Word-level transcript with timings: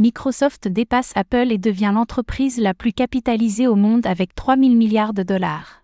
Microsoft 0.00 0.68
dépasse 0.68 1.10
Apple 1.16 1.50
et 1.50 1.58
devient 1.58 1.90
l'entreprise 1.92 2.58
la 2.58 2.72
plus 2.72 2.92
capitalisée 2.92 3.66
au 3.66 3.74
monde 3.74 4.06
avec 4.06 4.32
3 4.32 4.56
000 4.56 4.74
milliards 4.76 5.12
de 5.12 5.24
dollars. 5.24 5.82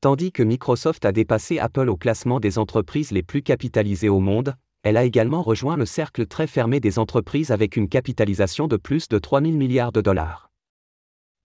Tandis 0.00 0.32
que 0.32 0.42
Microsoft 0.42 1.04
a 1.04 1.12
dépassé 1.12 1.60
Apple 1.60 1.88
au 1.88 1.96
classement 1.96 2.40
des 2.40 2.58
entreprises 2.58 3.12
les 3.12 3.22
plus 3.22 3.42
capitalisées 3.42 4.08
au 4.08 4.18
monde, 4.18 4.56
elle 4.82 4.96
a 4.96 5.04
également 5.04 5.42
rejoint 5.42 5.76
le 5.76 5.86
cercle 5.86 6.26
très 6.26 6.48
fermé 6.48 6.80
des 6.80 6.98
entreprises 6.98 7.52
avec 7.52 7.76
une 7.76 7.88
capitalisation 7.88 8.66
de 8.66 8.76
plus 8.76 9.08
de 9.08 9.20
3 9.20 9.40
000 9.40 9.52
milliards 9.52 9.92
de 9.92 10.00
dollars. 10.00 10.50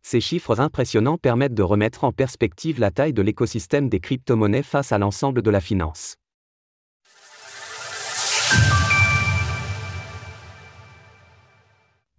Ces 0.02 0.20
chiffres 0.20 0.60
impressionnants 0.60 1.20
permettent 1.20 1.54
de 1.54 1.62
remettre 1.62 2.06
en 2.06 2.12
perspective 2.12 2.80
la 2.80 2.90
taille 2.90 3.14
de 3.14 3.22
l'écosystème 3.22 3.88
des 3.88 4.00
crypto-monnaies 4.00 4.64
face 4.64 4.92
à 4.92 4.98
l'ensemble 4.98 5.44
de 5.44 5.52
la 5.52 5.62
finance. 5.62 6.16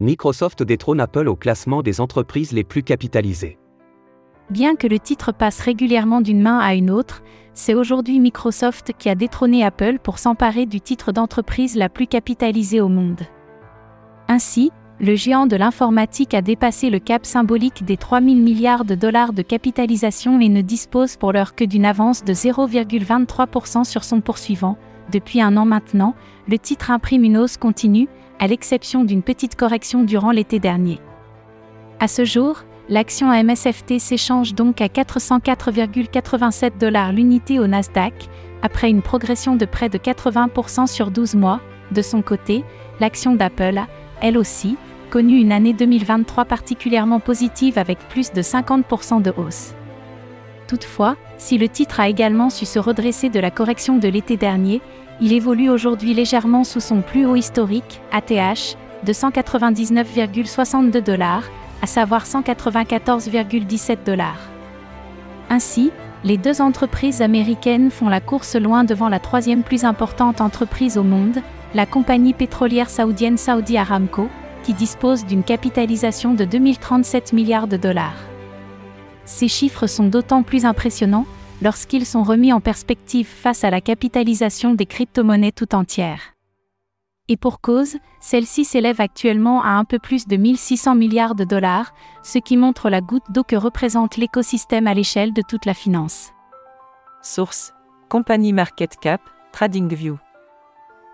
Microsoft 0.01 0.62
détrône 0.62 1.01
Apple 1.01 1.27
au 1.27 1.35
classement 1.35 1.83
des 1.83 2.01
entreprises 2.01 2.52
les 2.52 2.62
plus 2.62 2.84
capitalisées. 2.84 3.59
Bien 4.48 4.77
que 4.77 4.87
le 4.87 5.01
titre 5.01 5.33
passe 5.33 5.59
régulièrement 5.59 6.21
d'une 6.21 6.41
main 6.41 6.61
à 6.61 6.74
une 6.74 6.88
autre, 6.88 7.21
c'est 7.52 7.74
aujourd'hui 7.74 8.21
Microsoft 8.21 8.93
qui 8.97 9.09
a 9.09 9.16
détrôné 9.16 9.65
Apple 9.65 9.98
pour 10.01 10.21
s'emparer 10.21 10.66
du 10.66 10.80
titre 10.80 11.11
d'entreprise 11.11 11.74
la 11.74 11.88
plus 11.88 12.07
capitalisée 12.07 12.80
au 12.80 12.87
monde. 12.87 13.23
Ainsi, 14.29 14.71
le 15.01 15.15
géant 15.15 15.47
de 15.47 15.57
l'informatique 15.57 16.34
a 16.34 16.43
dépassé 16.43 16.91
le 16.91 16.98
cap 16.98 17.25
symbolique 17.25 17.84
des 17.84 17.97
3 17.97 18.20
000 18.20 18.34
milliards 18.34 18.84
de 18.84 18.97
dollars 18.97 19.33
de 19.33 19.43
capitalisation 19.43 20.41
et 20.41 20.48
ne 20.48 20.61
dispose 20.61 21.16
pour 21.16 21.33
l'heure 21.33 21.55
que 21.55 21.65
d'une 21.65 21.84
avance 21.84 22.24
de 22.24 22.33
0,23% 22.33 23.84
sur 23.84 24.02
son 24.02 24.21
poursuivant. 24.21 24.77
Depuis 25.12 25.41
un 25.41 25.57
an 25.57 25.65
maintenant, 25.65 26.15
le 26.48 26.59
titre 26.59 26.91
imprime 26.91 27.24
une 27.24 27.38
hausse 27.38 27.57
continue, 27.57 28.09
à 28.41 28.47
l'exception 28.47 29.05
d'une 29.05 29.23
petite 29.23 29.57
correction 29.57 30.02
durant 30.02 30.30
l'été 30.33 30.59
dernier. 30.59 31.01
À 32.01 32.09
ce 32.09 32.24
jour, 32.24 32.65
l'action 32.88 33.30
MSFT 33.30 33.99
s'échange 33.99 34.54
donc 34.54 34.80
à 34.80 34.87
404,87 34.87 36.79
dollars 36.79 37.13
l'unité 37.13 37.59
au 37.59 37.66
Nasdaq, 37.66 38.29
après 38.63 38.91
une 38.91 39.02
progression 39.02 39.54
de 39.54 39.65
près 39.65 39.88
de 39.88 39.99
80% 39.99 40.87
sur 40.88 41.10
12 41.10 41.37
mois. 41.37 41.60
De 41.93 42.02
son 42.02 42.23
côté, 42.23 42.65
l'action 43.01 43.35
d'Apple 43.35 43.79
a, 43.79 43.87
elle 44.21 44.38
aussi, 44.38 44.77
connu 45.11 45.38
une 45.38 45.52
année 45.52 45.73
2023 45.73 46.45
particulièrement 46.45 47.21
positive 47.21 47.79
avec 47.79 47.99
plus 48.09 48.33
de 48.33 48.43
50% 48.43 49.23
de 49.23 49.33
hausse. 49.37 49.75
Toutefois, 50.66 51.16
si 51.38 51.57
le 51.57 51.69
titre 51.69 51.99
a 52.01 52.09
également 52.09 52.51
su 52.51 52.66
se 52.66 52.79
redresser 52.79 53.30
de 53.30 53.41
la 53.41 53.51
correction 53.51 53.97
de 53.97 54.09
l'été 54.09 54.37
dernier, 54.37 54.83
il 55.21 55.33
évolue 55.33 55.71
aujourd'hui 55.71 56.15
légèrement 56.15 56.63
sous 56.63 56.80
son 56.80 57.01
plus 57.01 57.27
haut 57.27 57.37
historique, 57.37 58.01
ATH, 58.13 58.77
de 59.05 59.13
199,62 59.13 61.01
dollars, 61.01 61.45
à 61.82 61.87
savoir 61.87 62.25
194,17 62.25 63.99
dollars. 64.05 64.50
Ainsi, 65.50 65.91
les 66.25 66.37
deux 66.37 66.60
entreprises 66.60 67.22
américaines 67.22 67.91
font 67.91 68.09
la 68.09 68.21
course 68.21 68.56
loin 68.56 68.84
devant 68.84 69.09
la 69.09 69.21
troisième 69.21 69.62
plus 69.62 69.84
importante 69.84 70.41
entreprise 70.41 70.99
au 70.99 71.05
monde, 71.05 71.41
la 71.75 71.87
compagnie 71.87 72.33
pétrolière 72.33 72.91
saoudienne 72.91 73.37
Saudi 73.37 73.77
Aramco, 73.77 74.28
qui 74.62 74.75
dispose 74.75 75.25
d'une 75.27 75.43
capitalisation 75.43 76.34
de 76.34 76.44
2037 76.44 77.33
milliards 77.33 77.69
de 77.69 77.77
dollars. 77.77 78.16
Ces 79.25 79.49
chiffres 79.49 79.87
sont 79.87 80.09
d'autant 80.09 80.43
plus 80.43 80.65
impressionnants 80.65 81.27
lorsqu'ils 81.60 82.06
sont 82.06 82.22
remis 82.22 82.53
en 82.53 82.60
perspective 82.60 83.27
face 83.27 83.65
à 83.65 83.71
la 83.71 83.81
capitalisation 83.81 84.75
des 84.75 84.87
crypto-monnaies 84.87 85.53
tout 85.53 85.75
entières. 85.75 86.34
Et 87.28 87.37
pour 87.37 87.60
cause, 87.60 87.99
celle-ci 88.21 88.65
s'élève 88.65 89.03
actuellement 89.03 89.62
à 89.62 89.71
un 89.71 89.84
peu 89.84 89.99
plus 89.99 90.27
de 90.27 90.37
1600 90.37 90.94
milliards 90.94 91.34
de 91.34 91.44
dollars, 91.44 91.93
ce 92.22 92.38
qui 92.38 92.56
montre 92.56 92.88
la 92.88 93.03
goutte 93.03 93.31
d'eau 93.31 93.44
que 93.44 93.56
représente 93.56 94.16
l'écosystème 94.16 94.87
à 94.87 94.94
l'échelle 94.94 95.34
de 95.34 95.43
toute 95.47 95.66
la 95.66 95.75
finance. 95.75 96.32
Source 97.21 97.75
Company 98.09 98.54
Market 98.54 98.97
Cap, 98.98 99.21
TradingView. 99.53 100.19